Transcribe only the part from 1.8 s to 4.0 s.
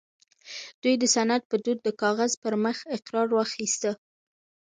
د کاغذ پر مخ اقرار واخيسته